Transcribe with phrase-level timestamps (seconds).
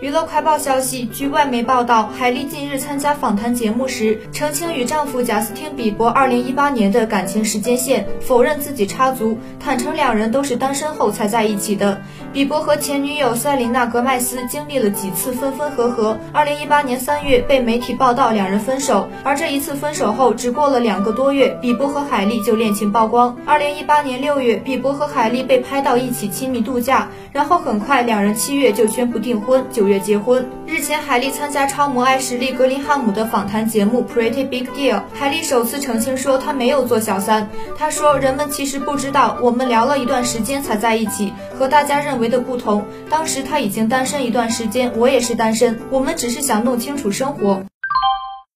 [0.00, 12.00] 娱乐快报消息，据外媒报道，海莉近日参加访谈节目时，澄清与丈夫贾斯汀·比伯2018年的感情时间线，否认自己插足，坦诚两人都是单身后才在一起的。
[12.32, 23.36] 比伯和前女友塞琳娜·格麦斯经历了几次分分合合，2018年3月被媒体报道两人分手，而这一次分手后只过了两个多月，比伯和海莉就恋情曝光。
[23.48, 30.48] 2018年6月，比伯和海莉被拍到一起亲密度假，然后很快两人七月就宣布订婚，九月结婚。
[30.66, 37.48] 日前，海莉参加超模爱实力格林汉姆的访谈节目《Pretty Big Deal》，海莉首次澄清说她没有做小三。
[37.76, 42.84] 她说：“人们其实不知道，我们聊了一段时间才在一起，和大家认为的不同。
[43.08, 47.62] 当时她已经单身一段时间，我也是单身，我们只是想弄清楚生活。”